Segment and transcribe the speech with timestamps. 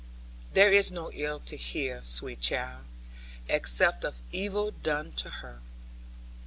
[0.53, 2.85] 'There is no ill to hear, sweet child,
[3.47, 5.61] except of evil done to her.